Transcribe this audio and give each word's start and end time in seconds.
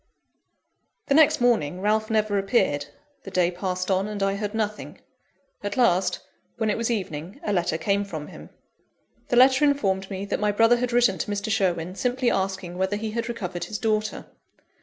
The 1.09 1.13
next 1.13 1.39
morning, 1.39 1.79
Ralph 1.79 2.09
never 2.09 2.39
appeared 2.39 2.87
the 3.21 3.29
day 3.29 3.51
passed 3.51 3.91
on, 3.91 4.07
and 4.07 4.23
I 4.23 4.33
heard 4.33 4.55
nothing 4.55 4.99
at 5.61 5.77
last, 5.77 6.21
when 6.57 6.71
it 6.71 6.77
was 6.79 6.89
evening, 6.89 7.39
a 7.43 7.53
letter 7.53 7.77
came 7.77 8.03
from 8.03 8.25
him. 8.25 8.49
The 9.27 9.35
letter 9.35 9.63
informed 9.63 10.09
me 10.09 10.25
that 10.25 10.39
my 10.39 10.51
brother 10.51 10.77
had 10.77 10.91
written 10.91 11.19
to 11.19 11.29
Mr. 11.29 11.51
Sherwin, 11.51 11.93
simply 11.93 12.31
asking 12.31 12.79
whether 12.79 12.95
he 12.95 13.11
had 13.11 13.29
recovered 13.29 13.65
his 13.65 13.77
daughter. 13.77 14.25